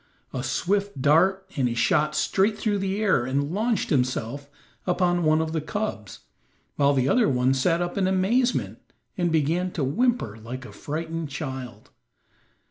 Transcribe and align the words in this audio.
A 0.33 0.41
swift 0.41 0.99
dart, 0.99 1.47
and 1.55 1.67
he 1.67 1.75
shot 1.75 2.15
straight 2.15 2.57
through 2.57 2.79
the 2.79 2.99
air 3.03 3.23
and 3.23 3.51
launched 3.53 3.91
himself 3.91 4.49
upon 4.87 5.21
one 5.21 5.41
of 5.41 5.51
the 5.51 5.61
cubs, 5.61 6.21
while 6.75 6.95
the 6.95 7.07
other 7.07 7.29
one 7.29 7.53
sat 7.53 7.83
up 7.83 7.99
in 7.99 8.07
amazement 8.07 8.79
and 9.15 9.31
began 9.31 9.69
to 9.73 9.83
whimper 9.83 10.39
like 10.39 10.65
a 10.65 10.71
frightened 10.71 11.29
child. 11.29 11.91